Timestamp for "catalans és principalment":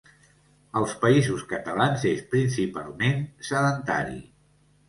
1.51-3.23